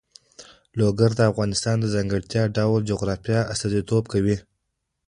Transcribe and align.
لوگر 0.79 1.09
د 1.15 1.21
افغانستان 1.31 1.75
د 1.79 1.85
ځانګړي 1.93 2.43
ډول 2.57 2.81
جغرافیه 2.91 3.39
استازیتوب 3.53 4.03
کوي. 4.13 4.37